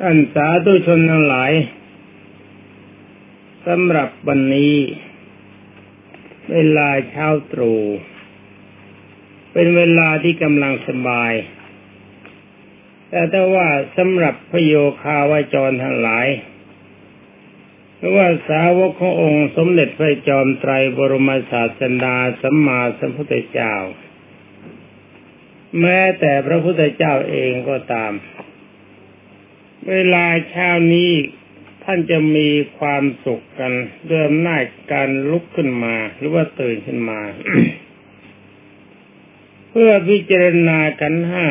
[0.00, 1.52] ท่านสาธุชนทั้งหลาย
[3.66, 4.74] สำหรับวันนี้
[6.52, 7.80] เวลาเช้าตรู่
[9.52, 11.32] เป็นเวลาที่กำลังสบาย
[13.10, 16.26] แต่ถ้าว่าสำหรับพโยคาวาจรทั้งหลาย
[17.96, 23.74] หรือว่าสาวกขององค์สมเด็จพระจอมไตรบรมศาสดาสัมมาสัมพุทธเจ้า
[25.80, 28.12] แม้แต่พระพุทธเจ้าเองก็ตาม
[29.90, 31.12] เวลาเช้านี้
[31.84, 33.72] ท่านจะมีความสุขกัน
[34.08, 34.58] ด้วยอำนา
[34.92, 37.20] การลุกขึ้นมา หรือว่าตื่นขึ้นมา
[39.70, 41.46] เพื่อพิจารณากันห้า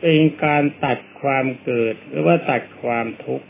[0.00, 3.46] เป็นการตัดความเกิด หรือว่าตัดความทุกข์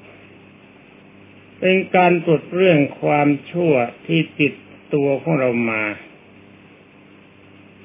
[1.60, 3.72] เป็นการตรวจเรื่องความชั่ว
[4.06, 4.52] ที่ติด
[4.94, 5.84] ตัวของเรามา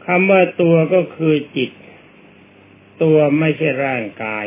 [0.06, 1.72] คำว่าตัวก็คือจิต
[3.04, 4.46] ตัวไม่ใช่ร่างกาย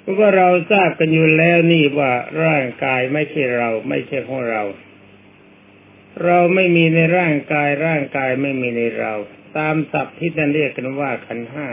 [0.00, 2.12] เพราะว่าเราทราบกันอยู่แล้วนี่ว่า
[2.44, 4.62] ร่างกายไม่ใช่เรา ไม่ใช่ของเรา
[6.24, 9.12] เราไม่มีในร่างกายร่างกายไม่มีในเรา
[9.58, 11.68] ตามศัพท์ที่ท่านเรียกกันว่าขันห้า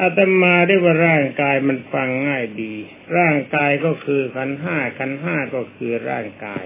[0.00, 2.74] อาตมาได้ว่าร่างกายมันฟังง่ายดี
[3.18, 6.64] ร่างกายก็คือขันห้าขันห้าก็คือร่างกาย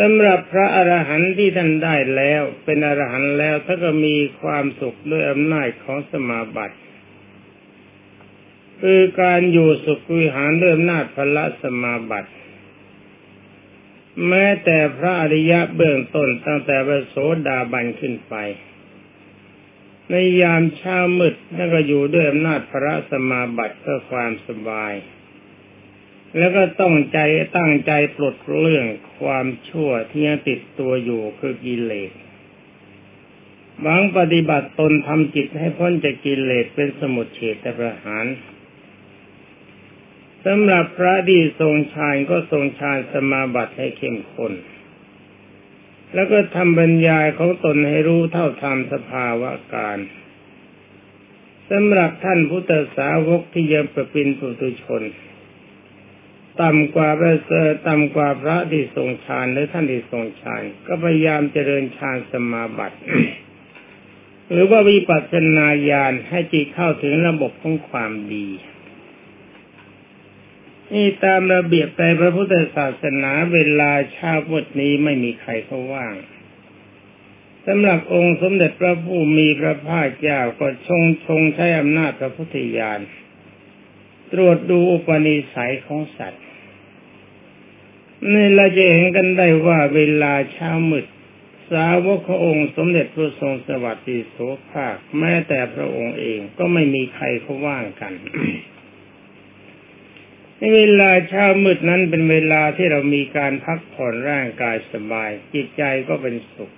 [0.08, 6.76] ำหรับพระอรหันต์ที่ท่านได้แล้ว เป็นอรหันต์แล้วท่านก็มีความสุขด้วยอำนาจของสมาบัติ
[8.80, 12.30] คือการอยู่สุขวิหารด้วยอำนาจพละสมาบัติ
[14.28, 17.16] แม้แต่พระอริยะเบื้องต้นตั้งแต่พระโส
[17.48, 18.34] ดาบันขึ้นไป
[20.10, 24.92] ในยามเช้ามืดท่านก็อยู่ด้วยอำนาจพระสมาบัติเพื่อความสบาย
[26.38, 27.18] แล้วก็ต้องใจ
[27.56, 28.86] ตั้งใจปลดเรื่อง
[29.20, 32.12] ความชั่วที่ยังติดตัวอยู่คือกิเลส
[33.80, 38.26] หวังปฏิบัติตนทำจิตให้พ้นจากกิเลสเป็นสมุทเฉตประหาร
[40.44, 44.52] สำหรับพระดีทรงฌานก็ทรงฌานสมาบัติให้เข้มข้น
[46.14, 49.98] แล้วก็ทำบรรยายของตนให้รู้เท่าทำสภาวะการ
[51.70, 55.02] สำหรับท่านพุทธสาวกที่ยังประปินปุตุชน
[56.62, 57.56] ต่ำกว่าพระเสร
[57.88, 62.98] ต่ำกว่าพระที่ทรงฌานหรือท่านที่ทรงฌานก็พยายามเจริญฌานสมาบัติ
[64.50, 68.48] หรือว่าวิปัสสนาญาณให้จิตเข้าถึงระบบของความดี
[70.92, 76.14] นี่ตามระเบียบในพระพุทธศาสนาเวลาเช้าวันนี้ไม่มีใครเขาว่าง
[77.66, 83.00] สำหรับองค์สมเด็จพระผู้มีพระภาคเจ้าก็ชงชงใช้อำนาจพระพุทธญาณ
[84.32, 86.45] ตรวจดูอุปนิสัยของสัตว์
[88.32, 91.06] นี่เราจะเห็นกันได้ว่าเวลาเช้ามืด
[91.72, 94.36] สาวกขององค์สมเด็จพระทรงสวัสดิโส
[94.70, 98.12] ภาค แม้แต่พระองค์เองก็ไม่มีใครเขาว่างกัน
[100.58, 106.70] ในเวลาเช้ามืดนั้นเป็นเวลาที่เรามีการพักผ่อนร่างกายสบาย จิตใจก็เป็นสุข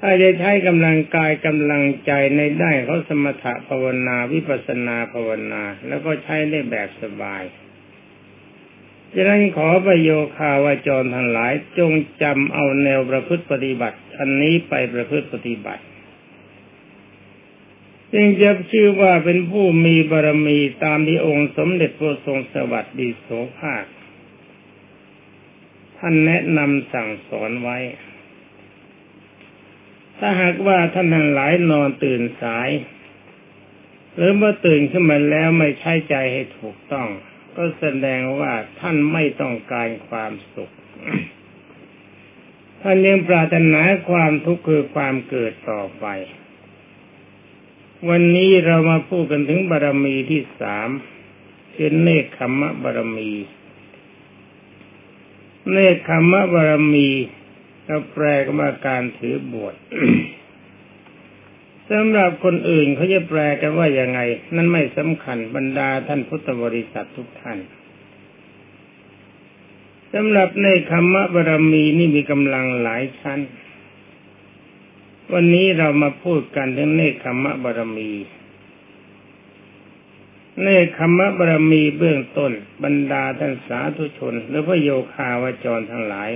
[0.00, 7.42] ถ้าจะใช้กำลังกายกำลังใจในได้เขาสมถะภาวนาวิปัสนาภาวนา แล้วก็ใช้ได้แบบสบาย
[9.14, 15.82] ฉะนั้นขอประโยคาวาจรทั้งหลาย จงจำเอาแนวประพฤติปฏิบัติ อันนี้ไปประพฤติปฏิบัติ
[18.12, 23.28] จึงจะชื่อว่าเป็นผู้มีบารมีตามที่องค์สมเด็จพระทรงสวัสดีโส
[23.58, 23.84] ภาค
[25.98, 27.78] ท่านแนะนำสั่งสอนไว้
[30.18, 32.68] ถ้าหากว่าท่านทั้งหลายนอนตื่นสาย
[34.14, 37.08] หรือเมื่อตื่นขึ้นมาแล้วไม่ใช้ใจให้ถูกต้อง
[37.56, 40.70] ก็แสดงว่าท่านไม่ต้องการความสุข
[42.80, 46.06] ท่านยังปรารถนาความทุกข์คือความเกิดต่อไป
[48.08, 50.88] วันนี้เรามาพูดกันถึงบารรมีที่สาม
[51.74, 53.32] คือเนคขมะบารรมี
[55.70, 57.08] เนคขมะบารรมี
[57.88, 59.74] ก็แปลก็มาการถือบวช
[61.90, 64.20] สำหรับคนอื่นเขาจะแปลกันว่ายังไง
[64.54, 67.58] นั่นไม่สำคัญบรรดาท่านพุทธบริษัททุกท่าน
[70.12, 73.40] สำหรับในคำบารมีนี่มีกำลังหลายชั้น
[75.32, 78.12] วันนี้เรามาพูดกันถึงเนคขมะบารมี
[80.62, 82.52] เนคขมะบารมีเบื้องต้น
[82.84, 86.30] บรรดาท่านสาธุชน หรือพระโยคาวาจรทั้งหลาย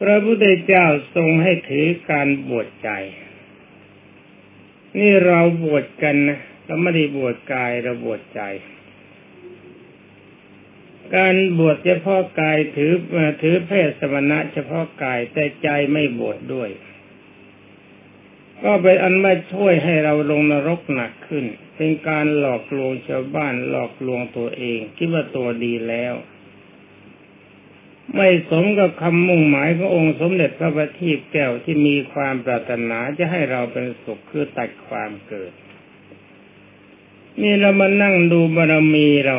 [0.00, 2.90] พระพุทธเจ้าทรงให้ถือการบวชใจ
[4.96, 8.40] นี่เราบวชกันนะเราไม่ได้บวชกายเราบวชใจ
[11.16, 12.92] การบวชเฉพาะกายถือ
[13.42, 16.70] ถือเพศสมณะ เฉพาะกายแต่ใจไม่บวชดด้วย
[18.64, 21.44] ก็เป็นอันมาช่วยให้เราลงนรกหนักขึ้น
[21.76, 26.14] เป็นการหลอกลวงชาวบ้านหลอกลวงตัวเอง คิดว่าตัวดีแล้ว
[28.14, 35.52] ไม่สมกับคำมุ่งหมายขององค์สมเด็จพระบัณฑิตแก้วที่มีความปรารถนาจะให้เราเป็นสุขคือตัดความเกิด
[37.42, 39.36] นี่เรามานั่งดูบารมีเรา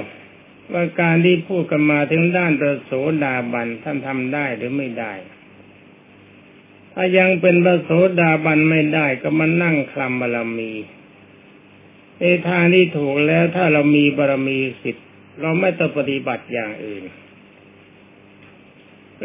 [0.73, 2.91] ว่าการที่พูดกันมาถึงด้านประโส
[3.23, 5.13] ดาบันท่านทำได้หรือไม่ได้
[6.93, 7.89] ถ้ายังเป็นพระโส
[8.19, 10.71] ดาบันไม่ได้ก็มานั่งคลำบารมี
[12.19, 15.07] ในทางที่ถูกแล้วถ้าเรามีบารมีสิทธิ์
[15.41, 17.03] เราไม่ต้องปฏิบัติอย่างอื่น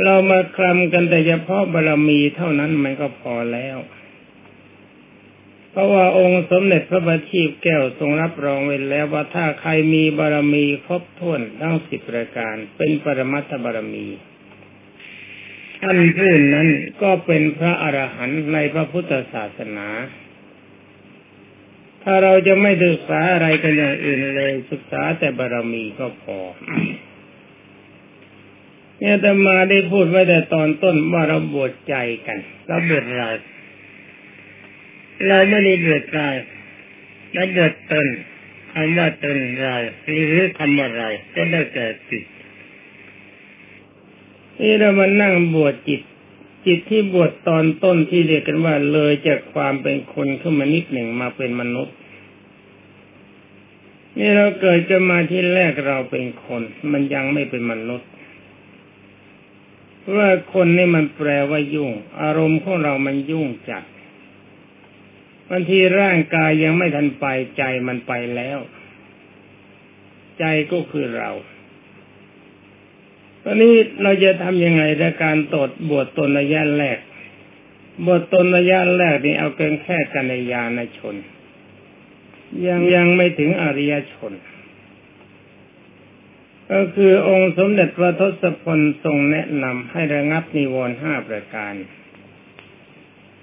[0.05, 3.79] เรามาคลำกันแต่เฉพาะบารมีเท่านั้นมันก็พอแล้ว
[5.71, 14.07] เพราะว่าองค์สมเด็จพระบัณฑิตแก้วทรงรับรองไว้แล้วว่าถ้าใครมีบารมีครบถ้วนทั้งสิบประการ เป็นปรมัตถบารมี
[15.81, 16.69] ท่านผู้นั้น
[17.03, 19.89] ก็เป็นพระอรหันต์ในพระพุทธศาสนา
[22.03, 26.39] ถ้าเราจะไม่ศึกษาอะไรกันอย่างอื่นเลยศึกษาแต่บารมีก็พอ
[29.03, 31.95] เนี่ยแต่มาได้พูดไว้แต่ตอนต้นว่าเราบวชใจ
[32.27, 33.29] กันเราเบวชเรา
[35.27, 36.35] เราไม่ได้เบวชกาย
[37.33, 38.07] เราบวชตน
[38.73, 42.25] คำว่าตนเราหรือคำว่าเราก็ได้แก่จิต
[44.61, 46.03] นี่เรามานั่งบวชจิต
[46.67, 51.95] จิตที่บวชตอนต้นที่เรียกกันว่าเลยจากความเป็นคนขึ้นมานิดหนึ่งมาเป็นมนุษย์
[54.19, 56.63] นี่เราเกิดจะมาที่แรกเราเป็นคน
[56.93, 58.09] มันยังไม่เป็นมนุษย์
[60.17, 63.85] ว่าคนนี่มันแปลว่ายุ่ง อารมณ์ของเรามันยุ่งจัด
[65.49, 67.27] บางทีร่างกายยังไม่ทันไป
[67.57, 68.59] ใจมันไปแล้ว
[70.39, 71.31] ใจก็คือเรา
[73.43, 76.99] ตอนนี้เราจะทำยังไงในการตดบวชตนระยะแรก
[78.07, 81.17] บวชตนระยะแรกนี่เอาเกินแค่กัญญาณชน
[82.67, 84.33] ยังยังไม่ถึงอริยชน
[86.73, 91.75] ก็คือองค์สมเด็จพระทศพลทรงแนะนำให้ระงับนิวรณ์ห้าประการ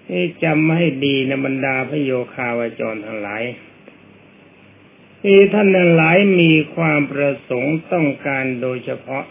[0.10, 3.44] นี่จำให้ดีในบรรดาพระโยคาวจรทั้งหลาย
[5.22, 9.26] ที่ท่านทั้งหลายมีความประสงค์ต้องการโดยเฉพาะ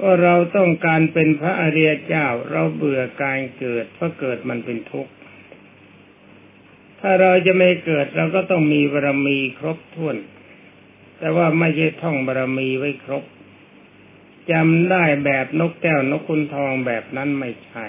[0.00, 5.12] ว่าเราต้องการเป็นพระอริยเจ้า เราเบื่อการเกิดเพราะเกิดมันเป็นทุกข์
[7.00, 10.16] ถ้าเราจะไม่เกิดเราก็ต้องมีบารมีครบถ้วน
[11.22, 13.24] แต่ว่าไม่ใช่ท่องบารมีไว้ครบ
[14.52, 17.86] จำได้แบบนกแก้วนกคุณทองแบบนั้นไม่ใช่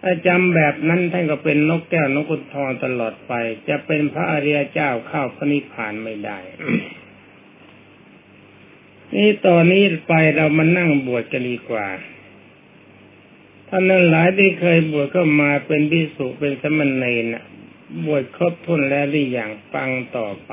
[0.00, 3.32] ถ้าจำแบบนั้นท่านก็เป็นนกแก้วนกคุณทองตลอดไป
[3.68, 6.38] จะเป็นพระอริยเจ้าเข้าพระนิพพานไม่ได้
[9.14, 11.86] นี่ตอนนี้ไปเรามานั่งบวชกันดีกว่า
[13.68, 17.26] ท่านนั้นหลายที่เคยบวชก็มาเป็นบิสุเป็นสมณเณร
[18.06, 20.52] บวชครบทุนแล้วหรืออย่างฟังต่อไป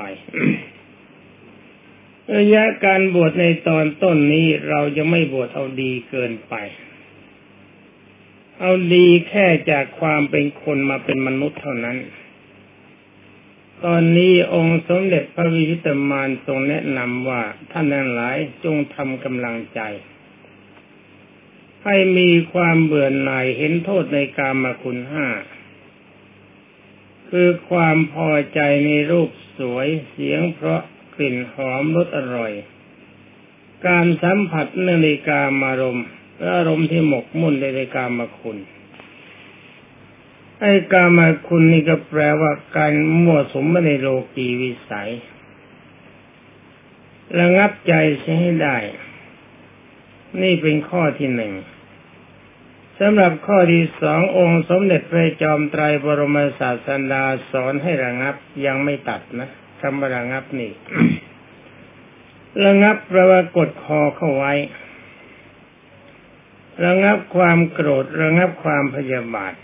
[2.36, 6.54] ระยะการบวชในตอนต้นนี้เราจะไม่บวชเอาดีเกินไป
[8.60, 11.98] เอาดีแค่จากความเป็นคนมาเป็นมนุษย์เท่านั้น
[13.84, 19.80] ตอนนี้องค์สมเด็จพระวิชิตมารทรงแนะนำว่าท่านทั้งหลายจงทำกำลังใจ
[21.84, 25.26] ให้มีความเบื่อหน่ายเห็นโทษในกามาคุณห้า
[27.28, 30.82] คือความพอใจในรูปสวยเสียงเพราะ
[31.14, 32.52] กลิ่นหอมรสอร่อย
[33.86, 36.00] การสัมผัสนาฬิกามารม
[36.38, 38.58] และอารมณ์ที่หมกมุ่นในกามคุณ
[40.60, 42.92] ไอ้กามาคุณนี่ก็แปลว่าการ
[43.22, 45.10] มั่วสมในโลกีวิสัย
[47.38, 48.76] ระงับใจใช้ให้ได้
[50.42, 51.52] นี่เป็นข้อที่หนึ่ง
[52.98, 58.34] สำหรับข้อที่สององค์สมเด็จพระจอมไตรบรมศาสดาสอนให้ระงับ
[58.66, 59.50] ยังไม่ตัดนะ
[59.82, 60.72] คำว่าระงับนี่
[62.64, 64.52] ระงับแปลว่ากดคอเข้าไว้
[66.84, 69.54] ระงับความโกรธ ระงับความพยาบาท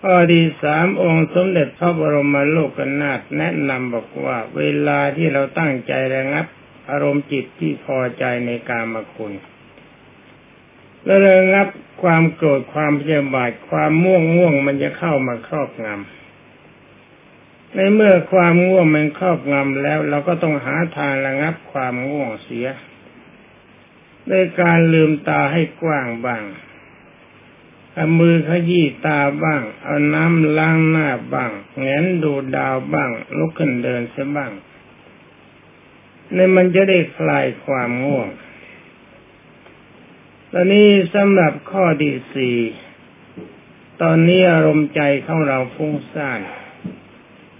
[0.00, 6.46] ข้อที่สามองค์สมเด็จพระบรมโลกนาถแนะนำบอกว่า เวลาที่เราตั้งใจระงับ
[6.90, 9.32] อารมณ์จิตที่พอใจในการมาคุณ
[11.04, 11.68] และระงับ
[12.02, 16.19] ความโกรธความพยาบาทความม่วงง่วงมันจะเข้ามาครอบงำ
[17.74, 22.68] ในเมื่อความง่วงมันครอบงำแล้ว เราก็ต้องหาทางระงับความง่วงเสีย
[24.30, 26.44] ด้วยการลืมตาให้กว้างบ้าง
[27.94, 34.52] เอามือขยี้ตาบ้าง เอาน้ำล้างหน้าบ้างแงนดูดาวบ้าง ลุกขึ้นเดินเสียบ้าง
[36.34, 38.28] ในมันจะได้คลายความง่วง
[40.52, 42.56] ตอนนี้สำหรับข้อที่สี่
[44.02, 46.40] ตอนนี้อารมณ์ใจของเราฟุ้งซ่าน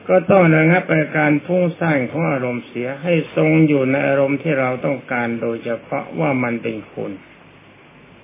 [0.09, 7.13] ก็ต้องระงับอาการฟุ้งซ่านของอารมณ์เสียให้ทรงอยู่ในอารมณ์ที่เราต้องการโดยเฉพาะว่ามันเป็นคุณ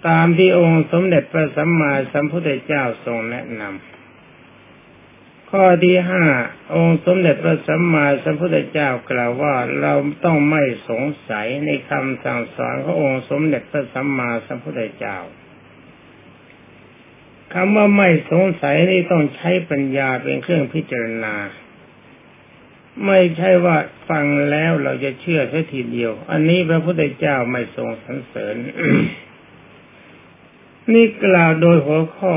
[0.08, 6.24] ตามที่องค์สมเด็จพระสัมมาสัมพุทธเจ้าทรงแนะนำข้อที่ห้า
[6.74, 9.92] องค์สมเด็จพระสัมมาสัมพุทธเจ้ากล่าวว่าเรา
[10.24, 15.18] ต้องไม่สงสัยในคำสั่งสอนขององค์สมเด็จพระสัมมาสัมพุทธเจ้า
[17.52, 21.34] คำว่าไม่สงสัยนี่ต้องใช้ปัญญาเป็นเครื่องพิจารณา
[23.04, 23.76] ไม่ใช่ว่า
[24.08, 28.56] ฟังแล้วเราจะเชื่อแค่ทีเดียว อันนี้พระพุทธเจ้าไม่ทรงสรรเสริญ
[30.92, 32.36] นี่กล่าวโดยหัวข้อ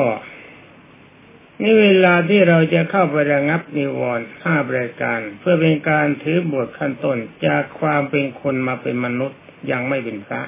[1.61, 9.39] นี่เวลาที่เราจะเข้าไประงับนิวรณ์ห้าบริการ เพื่อเป็นการถือบทขั้นต้นจากความเป็นคนมาเป็นมนุษย์
[9.71, 10.41] ยังไม่เป็นพระ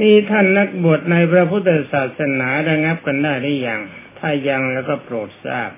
[0.00, 3.80] นี่ท่านนักบวชในพระพุทธศาสนาระงับกันได้หรือยัง
[4.18, 5.70] ถ้ายังแล้วก็โปรดทราบ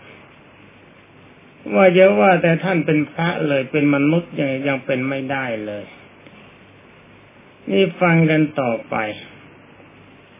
[1.74, 5.84] ว่าจะว่าแต่ท่านเป็นพระเลยเป็นมนุษย์ยังยังเป็นไม่ได้เลย
[7.70, 8.96] นี่ฟังกันต่อไป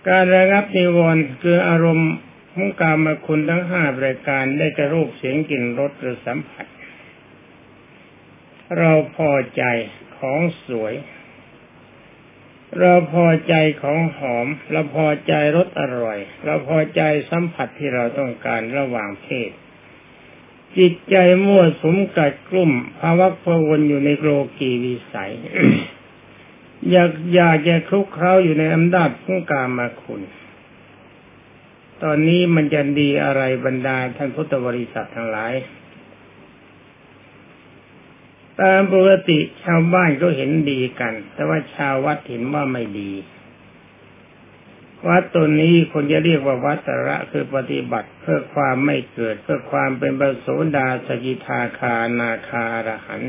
[0.08, 2.12] การระงับนิวรณ์คืออารมณ์
[2.52, 6.66] ของกามคุณทั้งห้าประการได้กระรูปเสียงกลิ่นรสหรือสัมผัส
[8.78, 9.64] เราพอใจ
[10.18, 10.94] ของสวย
[12.80, 19.50] เราพอใจของหอม เราพอใจรสอร่อย เราพอใจสัมผัสที่เราต้องการระหว่างเพศ
[20.76, 25.32] จิตใจมั่วสมกัดกลุ่มภาวะพวนอยู่ในโลกีวิสัย
[26.90, 30.22] อยากอยากจะคลุกเคล้าอยู่ในอำนาจของกามาคุณ
[32.02, 35.54] ตอนนี้มันจะดีอะไรบรรดาท่านพุทธบริษัททั้งหลาย
[38.60, 43.10] ตามปกติชาวบ้านก็เห็นดีกัน แต่ว่าชาววัดเห็นว่าไม่ดี
[45.06, 53.22] วัดตัวนี้คนจะเรียกว่าวัดตระคือปฏิบัติเพื่อความไม่เกิด เพื่อความเป็นบรโสดาสกิทาคานาคารหัน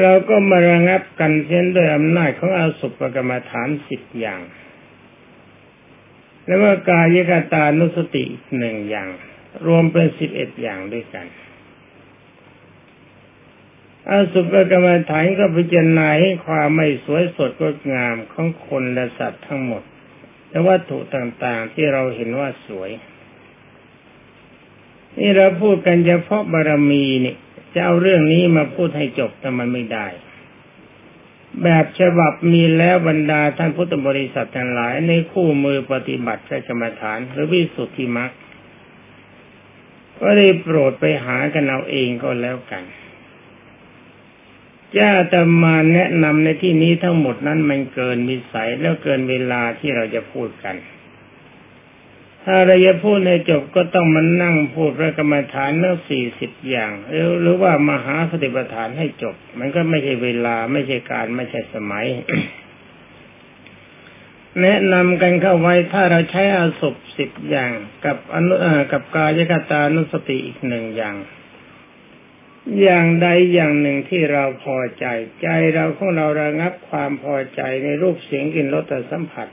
[0.00, 4.40] เราก็มาระงับกันเช่นด้วยอำนาจของอาสุปกรรมฐานสิบอย่าง
[6.46, 8.24] แล้วก็กายกตานุสติ
[8.58, 9.08] หนึ่งอย่าง
[9.66, 11.26] รวมเป็นสิบเอ็ดอย่างด้วยกัน
[14.10, 19.82] อาสุภกรรมฐานก็พิจารณาให้ความไม่สวยสดงดงามของคนและสัตว์ทั้งหมด
[20.48, 22.90] และวัตถุต่างๆที่เราเห็นว่าสวย
[25.18, 27.34] นี่เราพูดกันเฉพาะบารมีนี่
[27.74, 30.06] จะเอาเรื่องนี้มาพูดให้จบแต่มันไม่ได้
[31.62, 38.30] แบบฉบับมีแล้วบรรดาท่านพุทธบริษัททั้งหลาย ในคู่มือปฏิบัติพระกรรมฐาน หรือวิสุทธิมรรค
[40.20, 42.84] ก็ได้โปรดไปหากันเอาเองก็แล้วกัน
[44.96, 50.76] จ้าจะมาแนะนำในที่นี้ทั้งหมดนั้นมันเกินมิสัยแล้วเกินเวลาที่เราจะพูดกัน
[52.44, 56.92] ถ้าเราจะพูดในจบก็ต้องมานั่งพูดพระกรรมฐานเรื่องสี่สิบอย่าง
[57.40, 62.06] หรือว่ามหาสติปัฏฐานให้จบ มันก็ไม่ใช่เวลาไม่ใช่การไม่ใช่สมัย
[64.62, 67.72] แนะนำกันเข้าไว้ถ้าเราใช้อาศพสิบอย่าง
[68.04, 68.54] กับอนุ
[68.92, 71.16] กับกายกตานุสติอีกหนึ่งอย่าง
[72.82, 75.06] อย่างใดอย่างหนึ่งที่เราพอใจ
[75.42, 79.48] ใจเราของเราระงับความพอใจในรูปเสียงกลิ่นรสแต่สัมผัส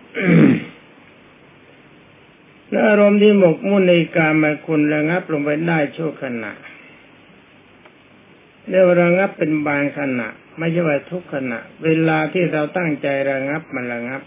[2.88, 6.52] อารมณ์ที่หมกมุ่นในการมาคุณระงับลงไปได้ชั่วขณะ
[8.70, 10.28] เรียกว่าระงับเป็นบางขณะ
[10.58, 14.22] ไม่ใช่ว่าทุกขณะ เวลาที่เราตั้งใจระงับมันระงับ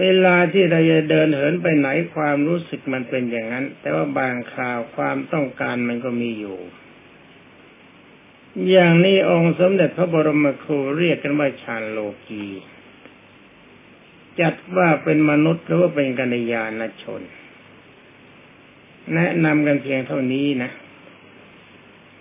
[0.00, 6.58] เวลาที่เราจะเดินเหินไปไหนความรู้สึกมันเป็นอย่างนั้น แต่ว่าบางคราวความต้องการมันก็มีอยู่
[8.68, 12.46] อย่างนี้องค์สมเด็จพระบรมครูเรียกกันว่าฌานโลกี
[14.40, 17.22] จัดว่าเป็นมนุษย์หรือว่าเป็นกัญญาณชน
[19.14, 20.70] แนะนำกันเพียงเท่านี้นะ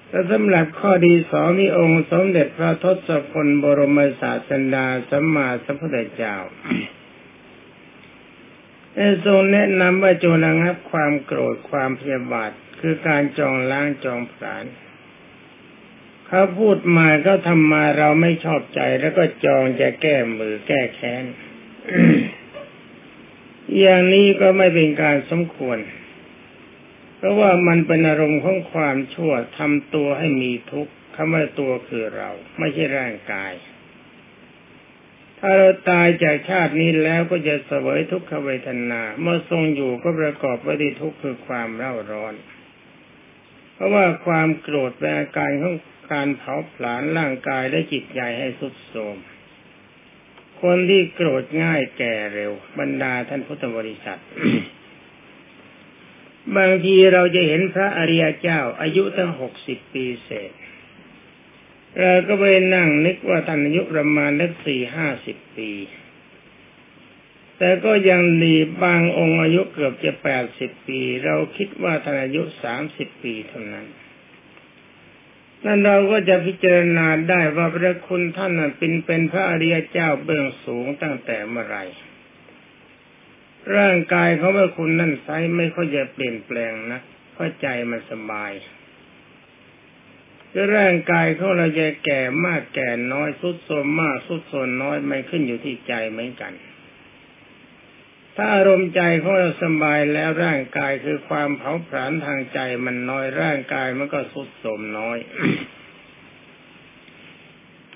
[0.07, 6.35] แต่สำหรับข้อดีสองนี้องค์สมเด็จพระทศพลบรมศาสดาสัมมาสัมพุทธเจ้า
[9.25, 14.65] ทรงแนะนำว่าจงระงับความโกรธความพยาบาทคือการจองล้างจองผลาญ
[16.29, 21.23] เขาพูดมาเขาทำมาเราไม่ชอบใจแล้วก็จองจะแก้มือแก้แค้น
[23.79, 25.79] อย่างนี้ก็ไม่เป็นการสมควร
[27.17, 33.53] เพราะว่ามันเป็นอารมณ์ของความชั่วทำตัวให้มีทุกข์คำว่าตัวคือเรา ไม่ใช่ร่างกาย
[35.39, 42.33] ถ้าเราตายจากชาตินี้แล้วก็จะเสวยทุกขเวทนา เมื่อทรงอยู่ก็ประกอบไปด้วยทุกข์คือความเร่าร้อน
[43.73, 45.75] เพราะว่าความโกรธเป็นอาการของ
[46.11, 49.17] การเผาผลาญร่างกายและจิตใจให้สุดโทรม
[50.61, 54.21] คนที่โกรธง่ายแก่เร็ว บรรดาท่านพุทธบริษัท
[56.57, 60.51] บางทีเราจะเห็นพระอริยเจ้า อายุตั้งหกสิบปีเศษ
[61.99, 62.43] เราก็ไป
[62.75, 65.71] นั่งนึกว่าท่านอายุประมาณนักสี่ห้าสิบปี
[67.57, 73.87] แต่ก็ยังดีบางองค์อายุเกือบจะแปดสิบปี เราคิดว่าท่านอายุสามสิบปีเท่านั้น
[75.65, 81.77] นั่นเราก็จะพิจารณาได้ว่าพระคุณท่านนั้นเป็นเป็นพระอริยเจ้าเบื้องสูงตั้งแต่เมื่อไร
[83.77, 86.99] ร่างกายเขาพระคุณนั่นไซไม่ค่อยจะเปลี่ยนแปลงนะ
[87.33, 88.51] เพราะใจมันสบาย
[90.51, 96.53] คือร่างกายเขาเราจะแก่มากแก่น้อยสุดโทมมากสุดโทมน้อยไม่ขึ้นอยู่ที่ใจเหมือนกัน
[98.41, 105.17] ถ้าอารมณ์ใจของเราสบายแล้วร่างกายคือความเผาผลาญทางใจมันน้อยร่างกายมันก็สุดโทมน้อย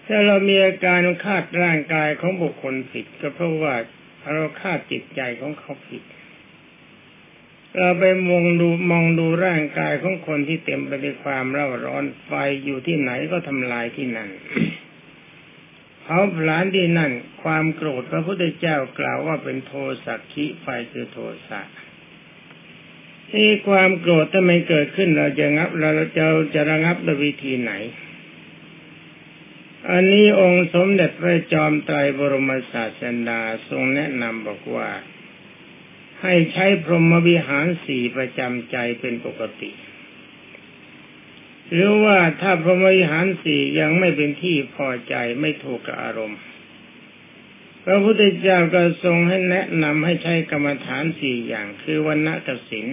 [0.07, 3.75] ถ้าเรามีอาการคาดร่างกายของบุคคลผิด ก็เพราะว่า
[4.33, 6.03] เราคาดจิตใจของเขาผิด
[7.77, 12.31] เราไปมองดูมองดูร่างกายของคนที่เต็มไปด้วยความเร่าร้อนไฟ
[12.65, 14.29] อยู่ที่ไหนก็ทำลายที่นั่น
[16.03, 17.11] เผาผลาญที่นั่น
[17.43, 19.73] ความโกรธพระพุทธเจ้ากล่าวว่าเป็นโท
[20.05, 21.61] สักขิไฟคือโทสะ
[23.31, 27.71] ที่ความโกรธถ้าไม่เกิดขึ้นเราจะงับเราจะจะระงับด้วยวิธีไหน
[29.91, 34.89] อันนี้องค์สมเด็จพระจอมไตรบรมศาสดาทรงแนะนำบอกว่า
[36.21, 39.71] ให้ใช้พรหมวิหารสี่ประจำใจเป็นปกติ
[41.73, 46.39] หรือว่าถ้าพรหมวิหารสี่ยังไม่เป็นที่พอใจไม่ถูกกับอารมณ์
[47.85, 52.87] พระพุทธเจ้าก็ทรงให้แนะนำให้ใช้กรรมฐานสี่อย่างคือวันณะกสิน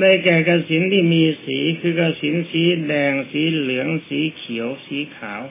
[0.00, 5.42] ได้แก่กสินที่มีสีคือกสินสีแดงสีเหลือง สีเขียว สีขาว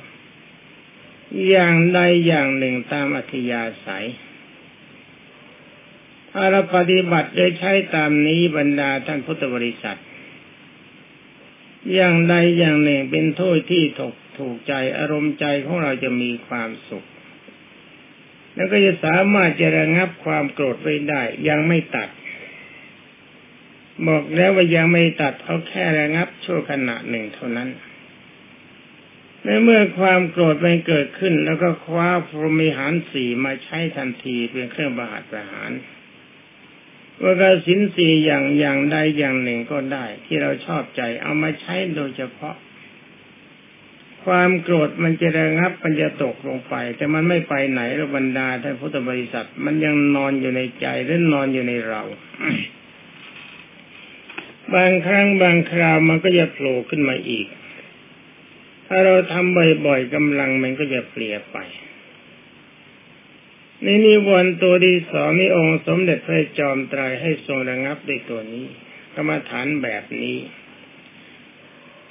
[1.49, 4.07] อย่างใดอย่างหนึ่งตามอัธยาศัย
[6.31, 9.99] ถ้าเราปฏิบัติโดยใช้ตามนี้บรรดาท่านพุทธบริษัท
[11.93, 17.05] อย่างใดอย่างหนึ่งเป็นโทษที่ถูกถูกใจอารมณ์ใจของเราจะมีความสุข
[18.55, 22.09] แล้วก็จะสามารถจะระงับความโกรธไว้ได้ ยังไม่ตัด
[24.07, 27.69] บอกแล้วว่ายังไม่ตัดเอาแค่ระงับชั่วขณะหนึ่งเท่านั้น
[29.43, 35.71] ในเมื่อความโกรธมันเกิดขึ้น แล้วก็คว้าพรหมิหารสี่มาใช้ทันทีเป็นเครื่องประหัตประหาร
[37.23, 42.55] ว่ากสินสีอย่างอย่างใดอย่างหนึ่งก็ได้ ที่เราชอบใจเอามาใช้โดยเฉพาะ
[44.25, 52.01] ความโกรธมันจะระงับมันจะตกลงไป แต่มันไม่ไปไหนระบรรดาท่านพุทธบริษัท มันยังนอนอยู่ในใจหรือนอนอยู่ในเรา
[54.73, 57.47] บางครั้งบางคราวมันก็จะโผล่ขึ้นมาอีก
[58.87, 61.57] ถ้าเราทำบ่อยๆกำลังมันก็จะเปลี่ยไป
[63.85, 68.65] นนิวรณ์ตัวที่สองนี่องค์สมเด็จพระจอมไตรให้ทรงระงับด้วยตัวนี้
[69.15, 70.37] กรรมฐานแบบนี้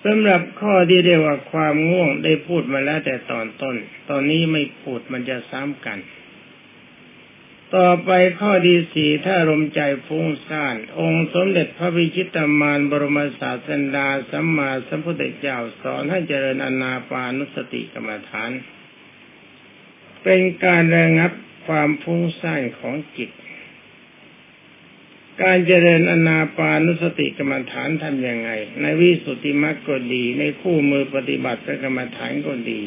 [0.05, 3.77] สำหรับข้อที่เรียกว่าความง่วงได้พูดมาแล้วแต่ตอนต้น
[4.11, 5.99] ตอนนี้ไม่พูดมันจะซ้ำกัน
[7.77, 18.51] ต่อไปข้อที่สี่ถ้าลมใจฟุ้งซ่าน องค์สมเด็จพระวิชิตามานบรมศาสดาสัมมาสัมพุทธเจ้าสอนให้เจริญอนาปานุสติกรรมฐาน
[20.23, 21.33] เป็นการระงับ
[21.67, 23.31] ความฟุ้งซ่านของจิต
[25.43, 32.83] การเจริญอนาปานุสติกรรมฐานทำยังไง ในวิสุทธิมรรคก็ดี ในคู่มือปฏิบัติกรรมฐานก็ดี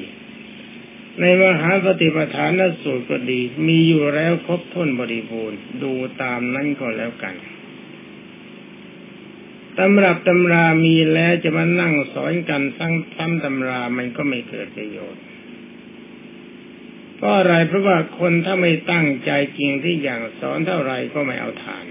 [1.20, 7.36] ในมหาปฏิปทานสูตรก็ดี มีอยู่แล้วครบถ้วนบริบูรณ์ ดูตามนั้นก็แล้วกัน
[9.78, 15.25] ตำรับตำรามีแล้วจะมานั่งสอนกันซ้ำตำรามันก็ไม่เกิดประโยชน์
[17.18, 21.86] เพราะอะไรเพราะว่าคนถ้าไม่ตั้งใจจริงที่อย่างสอนเท่าไรก็ไม่เอาทาน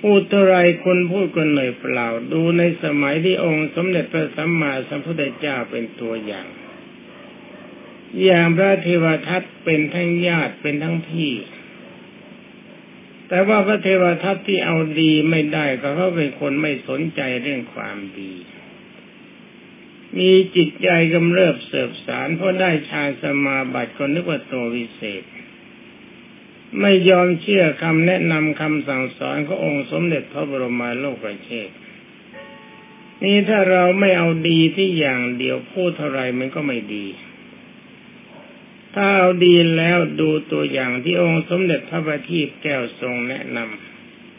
[0.00, 6.48] พูดเท่าไรคนพูดก็เหนื่อยเปล่า ดูในสมัยที่องค์สมเด็จพระสัมมาสัมพุทธเจ้าเป็นตัวอย่าง
[8.24, 11.32] อย่างพระเทวทัตเป็นทั้งญาติเป็นทั้งพี่
[13.28, 18.32] แต่ว่าพระเทวทัตที่เอาดีไม่ได้ก็เพราะเป็นคนไม่สนใจเรื่องความดี
[20.16, 25.22] มีจิตใจกำเริบเสบสารเพราะได้ฌานสมาบัติคนนึกว่าตัววิเศษ
[26.80, 31.68] ไม่ยอมเชื่อคำแนะนำคำสั่งสอนขององค์สมเด็จพระบรมโลกปรเทศ
[33.24, 37.06] นี่ถ้าเราไม่เอาดีที่อย่างเดียวพูดเท่าไรมันก็ไม่ดี
[38.94, 43.58] ถ้าเอาดีแล้วดูตัวอย่างที่องค์สมเด็จพระบัณฑิตแก้วทรงแนะน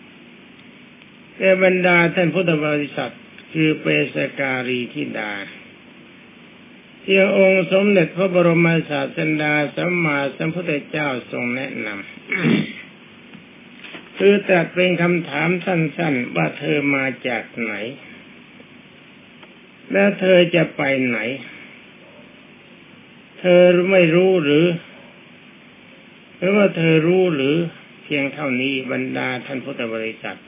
[0.04, 3.14] ำแต่บรรดาท่านพุทธบริษัท
[3.54, 5.32] คือเปสการีทิดา
[7.10, 17.74] เที่องค์สมเด็จพระบรมศาสดาสัมมาสัมพุทธเจ้าทรงแนะนำคือแต่เป็นคำถามสั้น ๆ ว่าเธอมาจากไหน
[19.92, 21.20] และเธอจะไปไหน
[23.40, 24.66] เธอไม่รู้หรือ
[26.38, 27.56] หรือว่าเธอรู้หรือ
[28.04, 30.40] เพียงเท่านี้บรรดาท่านพุทธบริษัท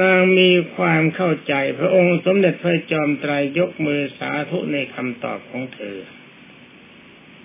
[0.00, 5.98] นางมีความเข้าใจพระองค์สมเด็จพระจอมไตรยกมือสาธุในคำตอบของเธอ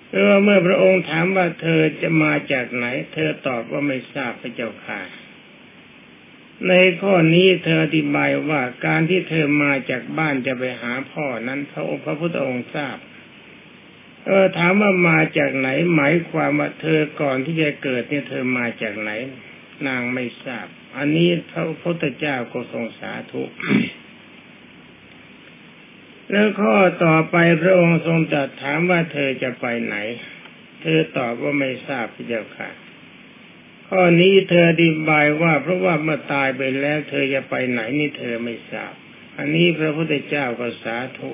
[0.08, 5.00] เพราะว่าเมื่อพระองค์ถามว่าเธอจะมาจากไหน เธอตอบว่าไม่ทราบพระเจ้าค่ะ
[6.68, 12.96] ในข้อนี้เธออธิบายว่าการที่เธอมาจากบ้านจะไปหาพ่อนั้นพระองค์พระพุทธองค์ทราบ
[14.26, 19.10] เออถามว่ามาจากไหน หมายความว่าเธอก่อนที่จะเกิดเนี่ยเธอมาจากไหน
[19.86, 23.42] นางไม่ทราบ อันนี้พระพุทธเจ้าก็ทรงสาธุ
[26.30, 29.96] แล้วข้อต่อไปพระองค์ทรงตรัสถามว่าเธอจะไปไหน
[30.82, 32.70] เธอตอบว่าไม่ทราบพระเจ้าค่ะ
[33.88, 38.92] ข้อนี้เธออธิบายว่าเพราะว่าเมื่อตายไปแล้ว เธอจะไปไหนนี่เธอไม่ทราบ
[39.38, 41.30] อันนี้พระพุทธเจ้าก็สาธุ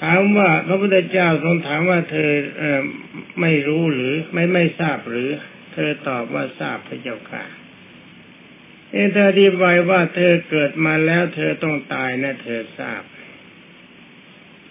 [0.00, 2.82] ถามว่าพระพุทธเจ้าทรงถามว่าเธอเออ
[3.40, 5.30] ไม่รู้หรือไม่ไม่ทราบหรือ
[5.78, 7.44] ธอตอบว่าทราบพระเจ้าค่ะ
[8.92, 13.02] เอเธออธิบายว่าเธอเกิดมาแล้วเธอต้องตายนะเธอทราบ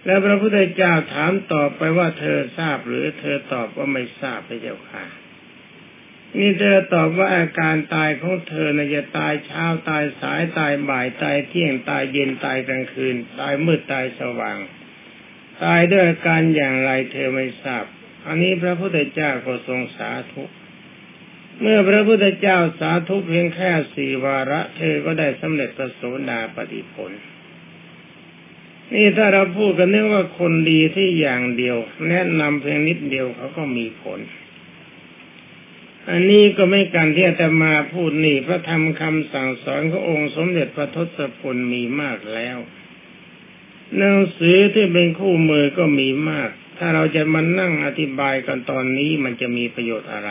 [0.05, 5.05] แล้วพระพุทธเจ้าถามตอบไปว่าเธอทราบหรือเธอตอบว่าไม่ทราบพระเจ้าค่ะ
[6.37, 14.57] นี่เธอตอบว่าอาการตายของเธอนะจะตายเช้าตายสายตายบ่ายตายเที่ยงตายเย็นตายกลางคืน ตายมืดตายสว่าง
[15.63, 17.85] ตายด้วยอาการอย่างไรเธอไม่ทราบ
[18.27, 20.43] อันนี้พระพุทธเจ้าก็ทรงสาธุ
[21.61, 27.11] เมื่อพระพุทธเจ้าสาธุเพียงแค่สี่วาระ เธอก็ได้สำเร็จประโสดาปฏิผล
[28.93, 31.77] นี่ถ้าเราพูดกันเนื่องว่าคนดีที่อย่างเดียว
[32.09, 34.19] แนะนำเพียงนิดเดียวเขาก็มีผล
[36.09, 42.57] อันนี้ก็ไม่การที่จะมาพูดนี่พระธรรมคำสั่งสอนขององค์สมเด็จพระทศพลมีมากแล้ว
[43.97, 50.29] หนังสือที่เป็นคู่มือก็มีมาก ถ้าเราจะมานั่งอธิบายกันตอนนี้มันจะมีประโยชน์อะไร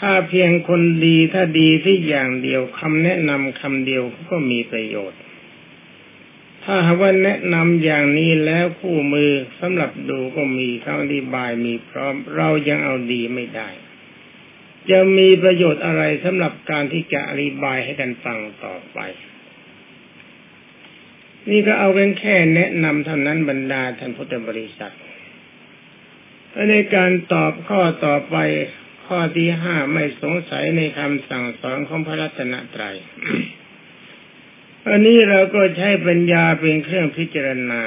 [0.00, 5.20] ถ้าเพียงคนดีถ้าดีที่อย่างเดียวคำแนะนำคำเดียวก็มีประโยชน์
[6.64, 9.30] ถ้าหากว่าแนะนำอย่างนี้แล้วคู่มือ
[9.60, 13.68] สำหรับดูก็มีคำอธิบายมีพร้อม เรายังเอาดีไม่ได้
[14.90, 18.98] จะมีประโยชน์อะไรสำหรับการที่จะอธิบายให้กันฟังต่อไป
[21.50, 24.94] นี่ก็เอาเป็นแค่แนะนำเท่านั้นบรรดาท่านพุทธบริษัท
[26.70, 28.36] ในการตอบข้อต่อไป
[29.06, 32.96] ข้อที่ห้าไม่สงสัยในคำสั่งสอนของพระรัตนตรัย
[34.88, 37.82] อันนี้เราก็ใช้ปัญญาเป็นเครื่องพิจารณา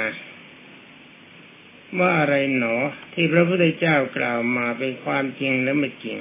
[1.98, 2.76] ว่าอะไรหนอ
[3.14, 6.18] ที่พระพุทธเจ้ากล่าวมาเป็นความจริงและไม่จริง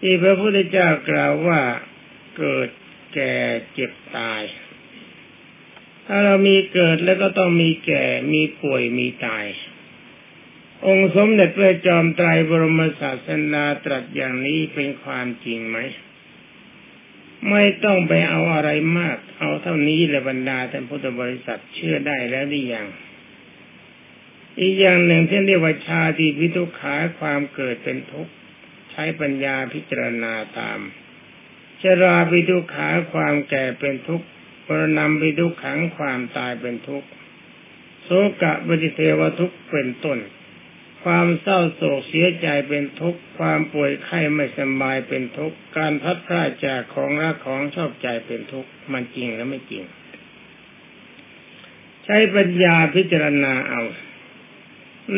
[0.00, 1.60] ที่พระพุทธเจ้ากล่าวว่า
[2.38, 2.68] เกิด
[3.14, 3.34] แก่
[3.72, 4.42] เจ็บตาย
[6.06, 9.44] ถ้าเรามีเกิดแล้วก็ต้องมีแก่มีป่วยมีตาย
[10.86, 15.78] องค์สมเด็จพระจอมไตรบรมศาสนาตรัสอย่างนี้เป็นความจริงไหม
[17.50, 22.86] ไม่ต้องไปเอาอะไรมาก เอาเท่านี้และบรรดาท่านพุทธบริษัทเชื่อได้แล้วหรือยัง
[24.60, 28.32] อีกอย่างหนึ่งที่เรียกว่าชาติพิทุขาความเกิดเป็นทุกข์
[28.90, 30.78] ใช้ปัญญาพิจารณาตาม
[31.80, 34.26] ชราพิทุขาความแก่เป็นทุกข์
[34.66, 37.08] ปรนำพิทุขังความตายเป็นทุกข์
[38.04, 38.10] โส
[38.42, 40.18] กะบิเทวทุกข์เป็นต้น
[41.04, 49.84] ความเศร้าโศกเสียใจเป็นทุกข์ ความป่วยไข้ไม่สบายเป็นทุกข์ การพัดพลาดจากของรักของชอบใจเป็นทุกข์ มันจริงหรือไม่จริง
[52.04, 53.82] ใช้ปัญญาพิจารณาเอา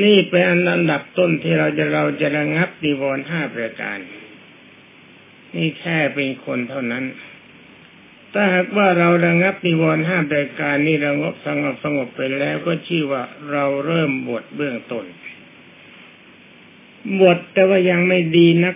[0.03, 3.99] นี่เป็นอันดับต้นที่เราจะเราจะระงับดีวรห้าประการ
[5.55, 7.05] นี่แค่เป็นคนเท่านั้น
[8.33, 15.05] ถ้าหากว่าเราระงับนิวรณ์ห้าประการนี้ระงบสงบสงบไปแล้วก็ชื่อว่าเราเริ่มบวชเบื้องต้น
[17.19, 18.75] บวชแต่ว่ายังไม่ดีนัก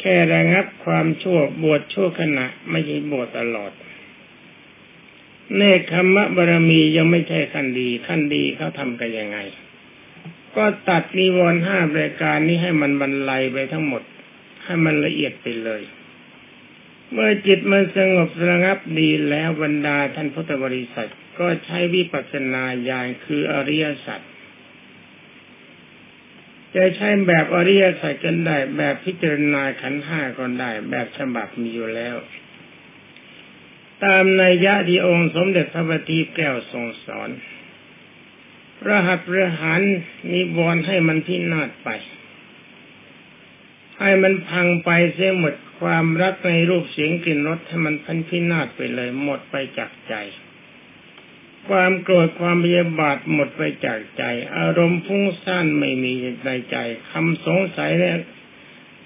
[0.00, 3.72] แค่ระงับความชั่วบวชชั่วขณะ ไม่ใช่บวชตลอด
[5.56, 9.38] เนคขมะบารมียังไม่ใช่ขั้นดี ขั้นดีเขาทำกันยังไง
[10.56, 14.02] ก็ตัดนิวรณ์ห้ารายการนี้ให้มันบรรลัยไปทั้งหมด
[14.64, 15.82] ให้มันละเอียดไปเลย
[17.10, 24.20] เมื่อจิตมันสงบระงับดีแล้วบรรดาท่านพุทธบริษัท ก็ใช้วิปัสสนาญาณคืออริยสัจ
[26.76, 32.16] จะใช้แบบอริยสัจกันได้ แบบพิจารณาขันห้าก็ได้ แบบฉบับมีอยู่แล้ว
[34.04, 37.30] ตามในยะที่องค์สมเด็จพระบัณฑิตแก้วทรงสอน
[38.88, 39.82] รหัสเรือหัน
[40.32, 41.88] นิวรณ์ให้มันพินาศไป
[43.98, 50.14] ให้มันพังไปเสียหมดความรักในรูปเสียงกลิ่นรสให้มันพันพินาศไปเลยหมดไปจากใจ
[51.68, 54.22] ความโกรธความพยาบาทหมดไปจากใจ
[54.56, 56.12] อารมณ์ฟุ้งซ่านไม่มี
[56.44, 56.76] ในใจ
[57.10, 58.18] คำสงสัยเนี่ย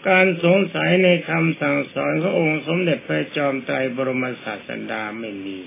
[0.08, 5.58] การสงสัยในคำสั่งสอนขององค์สมเด็จพระจอมไตรบรมศาสดาไม่มี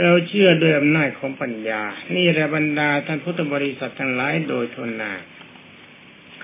[0.00, 1.82] เราเชื่อด้วยอำนาจของปัญญา
[2.14, 5.12] นี่แหละบรรดาท่านพุทธบริษัททั้งหลายโดยทนนา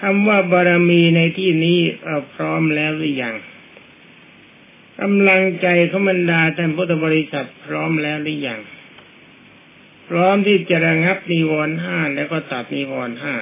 [0.01, 3.37] คำว่าบารมีในที่นี้เราพร้อมแล้วหรือยัง
[5.01, 8.61] กำลังใจของบรรดาท่านพุทธบริษัทพร้อมแล้วหรือยัง
[10.09, 13.37] พร้อมที่จะระงับนิวรณ์ห้าแล้วก็ตัดนิวรณ์ห้า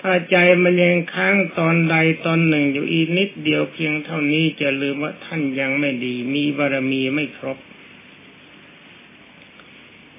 [0.00, 7.58] ถ้าใจมันยังค้างตอนใดตอนหนึ่งอยู่อีกนิดเดียวเพียงเท่านี้จะลืมว่าท่านยังไม่ดี มีบารมีไม่ครบ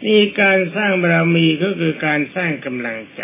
[0.05, 3.23] นี่การสร้างบารมีก็คือการสร้างกำลังใจ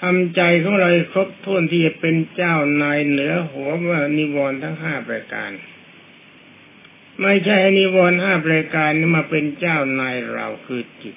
[0.00, 5.50] ทำใจของเราครบถ้วนที่จะเป็นเจ้านายเหนือหัวว่านิวรณ์ทั้งห้าประการ
[7.22, 11.16] ไม่ใช่นิวรณ์ห้าประการนี้มาเป็นเจ้านายเราคือจิต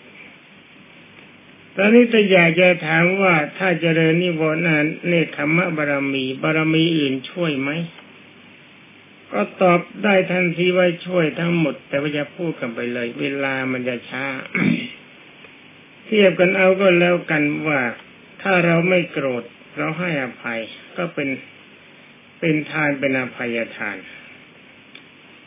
[1.76, 7.70] ตอนนี้จะอยากจะถามว่าถ้าเจริญนิวรณ์นั้นเนคขมะบารมี บารมีอื่นช่วยไหม
[9.32, 14.26] ก็ตอบได้ทันทีว่าช่วยทั้งหมด แต่ว่าจะพูดกันไปเลย เวลามันจะช้า
[16.06, 17.82] เทียบกันเอาก็แล้วกันว่า
[18.41, 19.44] ถ้าเราไม่โกรธ
[19.78, 20.60] เราให้อภัย
[20.98, 21.30] ก็เป็น
[22.39, 23.98] เป็นทานเป็นอภัยทาน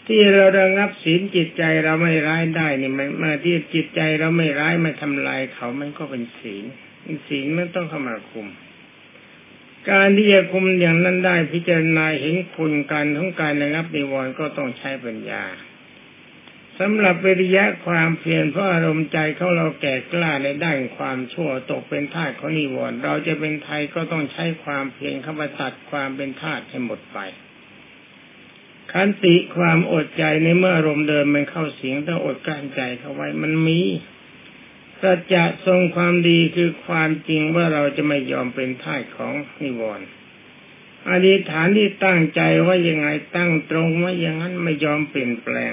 [0.08, 6.64] ที่เราระงับศีลจิตใจเราไม่ร้ายได้นี่มันมาที่จิตใจเราไม่ร้ายไม่ทำลายเขามันก็เป็นศีล
[7.28, 8.46] ศีลมันต้องเข้ามาคุม
[9.90, 15.44] การที่จะคุมอย่างนั้นได้พิจารณาเห็นคุณการของการระงับนิวรณ์ก็ต้องใช้ปัญญา
[16.78, 27.18] สำหรับวิริยะความเพียรเพราะอารมณ์ใจของเราแก่กล้าในด้านความชั่วตกเป็นทาสของนิวรณ์เราจะเป็นไทยก็ต้องใช้ความเพียรเข้ามาตัดความเป็นทาสให้หมดไป
[28.92, 33.80] ขันติความอดใจในเมื่ออารมณ์เดินมันเข้าเสียงต้องอดกลั้นใจเข้าไว้มันมี
[35.00, 40.06] สัจจะทรงความดีคือความจริงว่าเราจะไม่ยอมเป็นท่ายของนิวรณ์
[41.10, 45.72] อธิษฐานที่ตั้งใจว่ายังไงตั้งตรงว่าอย่างนั้นไม่ยอมเปลี่ยนแปลง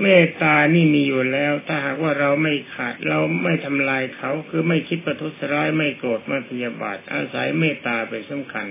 [0.00, 8.66] เมตตานี่มีอยู่แล้ว ถ้าหากว่าเราไม่ขาดเราไม่ทำลายเขาคือไม่คิดประทุษร้ายไม่โกรธไม่พยาบาทอาศัยเมตตาเป็นสำคัญ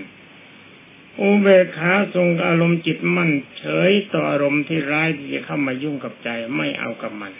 [1.19, 7.33] อุเบกขาทรงอารมณ์จิตมั่นเฉยต่ออารมณ์ที่ร้ายที่จะเข้ามายุ่งกับใจไม่เอากับมัน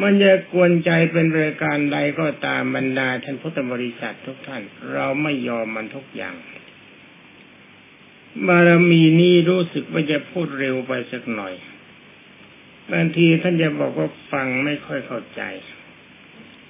[0.00, 6.34] มันจะกวนใจเป็นเรายการใดก็ตามบรรดาท่านพุทธบริษัททุกท่าน เราไม่ยอมมันทุกอย่าง
[8.48, 11.54] บารมีนี้รู้สึกว่าจะพูดเร็วไปสักหน่อย
[12.92, 15.42] บางทีท่านจะบอกว่าฟังไม่ค่อยเข้าใจ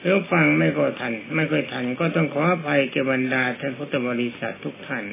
[0.00, 5.04] หรือฟังไม่ก็ทัน ไม่ค่อยทัน ก็ต้องขออภัยแก่บรรดาท่านพุทธบริษัททุกท่าน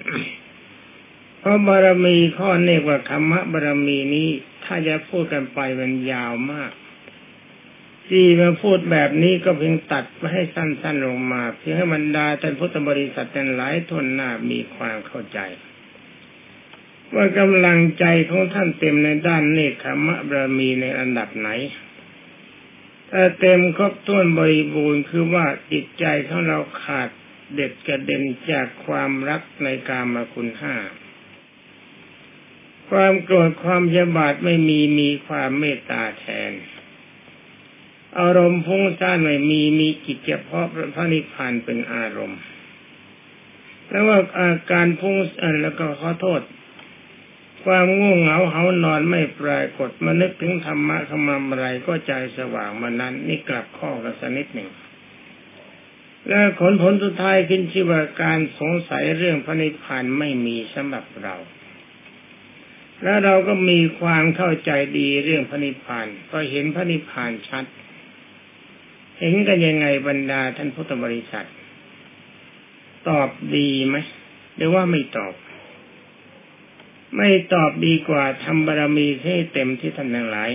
[1.42, 4.30] เพราะบารมีข้อเนกว่าธรรมบารมีนี้
[4.64, 6.72] ถ้าจะพูดกันไปมันยาวมาก
[8.08, 15.40] ที่มาพูดแบบนี้ก็เพียงตัดมาให้สั้นๆลงมาเพียงให้บรรดาท่านพุทธบริษัททั้งหลายทนหน้ามีความเข้าใจ
[17.14, 21.50] ว่ากำลังใจของท่านเต็มในด้านเนคขมะบารมีในอันดับไหน
[23.12, 27.10] ถ้าเต็มครบถ้วนบริบูรณ์คือว่าจิตใจของเราขาด
[27.54, 30.76] เด็ดกระเด็นจากความรักในกามคุณห้า
[32.92, 36.52] ความโกรธความยบาดไม่มีมีความเมตตาแทน
[38.20, 42.40] อารมณ์พุ่งซ่านไม่มีมีจิตเฉพาะพระนิพพานเป็นอารมณ์
[43.88, 46.42] แล้วว่าอาการพุ่งอันแล้วก็ขอโทษ
[47.64, 54.70] ความง่วงเหงาเหานอนไม่ปรากฏมานึกถึงธรรมะขมามอะไรก็ใจสว่างมานั้น นี่กลับข้อกันสนิดหนึ่ง
[56.28, 61.36] แล้วผลผลสุดท้ายขึ้นชื่อว่าการสงสัยเรื่องพระนิพพานไม่มีสำหรับเรา
[63.04, 67.66] แล้วเราก็มีความเข้าใจดีเรื่องพระนิพพานก็เห็นพระนิพพานชัด
[69.20, 71.48] เห็นกันยังไงบรรดาท่านพุทธบริษัท
[73.10, 73.98] ตอบดีไหม
[74.56, 75.34] หรือว่าไม่ตอบ
[77.18, 80.52] ไม่ตอบดีกว่าทำบารรมีให้เต็มที่ท่านทั้งหลาย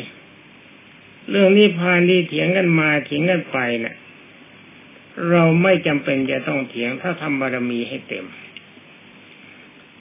[1.30, 3.96] เรื่องนิพพานที่เถียงกันมาเถียงกันไปเนะี่ย
[5.30, 8.26] เราไม่จำเป็นจะต้องเถียงถ้าทำบารรมีให้เต็ม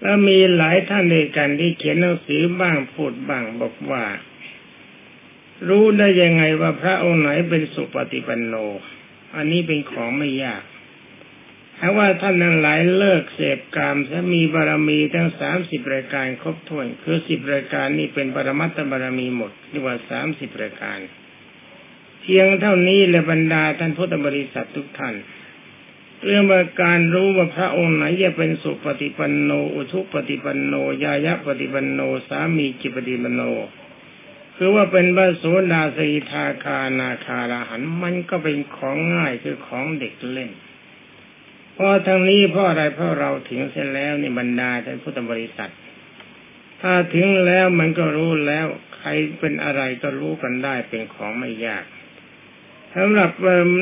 [0.02, 4.04] แล้วมีหลายท่านด้วยกันที่เขียนหนังสือบ้างพูดบ้างบอกว่า
[5.68, 8.56] รู้ได้ยังไงว่าพระองค์ไหนเป็นสุปฏิปันโน
[9.36, 10.64] อันนี้เป็นของไม่ยาก
[11.80, 21.00] ถ้าว่าท่านทั้งหลายเลิกเสพกามจะมีบารมีทั้งสามสิบรายการครบถ้วนคือสิบรายการนี้เป็นปรมัตถบารมีหมดเรียกว่าสามสิบรายการ
[22.22, 25.16] เพียงเท่านี้และบรรดาท่านพุทธบริษัททุกท่าน
[26.24, 26.44] เรื่อง
[26.84, 30.74] การรู้ว่าพระองค์ไหนจะเป็นสุปฏิปันโน อุทุปฏิปันโน
[31.04, 33.42] ยายะปฏิปันโน สามีจิปฏิปันโน
[34.56, 40.52] คือว่าเป็นพระโสดาสีทาคานาคาราหันมันก็เป็นของง่ายคือของเด็กเล่น
[41.74, 45.72] เพราะทางนี้เพราะอะไรเพราะเราถึงเสร็จแล้วนี่บรรดาท่านพุทธบริษัท
[46.82, 48.66] ถ้าถึงแล้วมันก็รู้แล้ว
[48.98, 51.86] ใครเป็นอะไรก็รู้กันได้เป็นของไม่ยาก
[52.96, 53.32] สำหรับ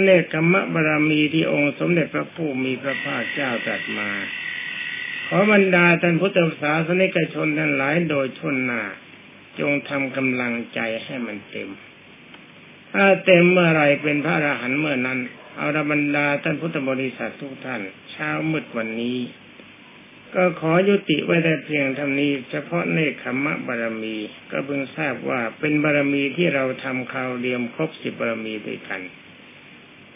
[0.04, 4.10] เนกขมบารมีที่องค์สมเด็จพระผู้มีพระภาคเจ้าตรัสมา
[5.28, 8.84] ขอบรรดาท่านพุทธศาสนิกชนทั้งหลายโดยชนหนา
[9.60, 11.69] จงทำกำลังใจให้มันเต็ม
[12.93, 15.19] ถ้าเต็มเมื่อไรเป็นพระอรหันต์เมื่อนั้น
[15.58, 19.17] เอารบรรดาท่านพุทธบริษัททุกท่าน เช้ามืดวันนี้
[20.36, 24.15] ก็ขอยุติไว้แต่เพียงเท่านี้ เฉพาะเนคขมะบารมี
[24.52, 29.02] ก็เพิ่งทราบว่าเป็นบารมีที่เราทำคราวเดียมครบสิบบารมีด้วยกัน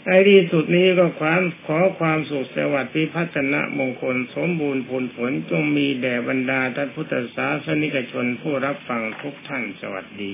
[0.06, 10.26] ในที่สุดนี้ก็ความขอความสุขสวัสดิ์พิพัฒนะมงคลสมบูรณ์ผลผลจงมีแด่บรรดาท่านพุทธศาสนิกชนผู้รับฟังทุกท่านสวัสด